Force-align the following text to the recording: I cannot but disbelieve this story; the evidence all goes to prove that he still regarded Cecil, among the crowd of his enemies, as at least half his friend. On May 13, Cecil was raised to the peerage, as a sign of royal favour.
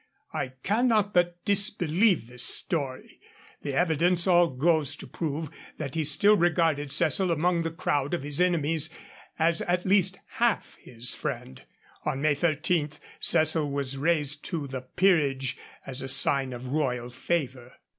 I 0.33 0.53
cannot 0.63 1.13
but 1.13 1.45
disbelieve 1.45 2.25
this 2.25 2.43
story; 2.43 3.19
the 3.61 3.75
evidence 3.75 4.25
all 4.25 4.47
goes 4.47 4.95
to 4.95 5.05
prove 5.05 5.51
that 5.77 5.93
he 5.93 6.03
still 6.03 6.35
regarded 6.35 6.91
Cecil, 6.91 7.29
among 7.29 7.61
the 7.61 7.69
crowd 7.69 8.15
of 8.15 8.23
his 8.23 8.41
enemies, 8.41 8.89
as 9.37 9.61
at 9.61 9.85
least 9.85 10.17
half 10.39 10.75
his 10.77 11.13
friend. 11.13 11.61
On 12.03 12.19
May 12.19 12.33
13, 12.33 12.89
Cecil 13.19 13.69
was 13.69 13.95
raised 13.95 14.43
to 14.45 14.65
the 14.65 14.81
peerage, 14.81 15.55
as 15.85 16.01
a 16.01 16.07
sign 16.07 16.51
of 16.51 16.69
royal 16.69 17.11
favour. 17.11 17.73